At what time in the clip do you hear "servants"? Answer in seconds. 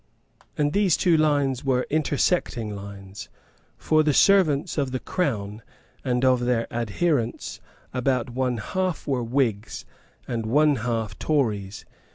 4.15-4.75